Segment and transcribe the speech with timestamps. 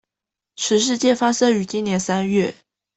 [0.55, 2.55] 此事件發生於今年三月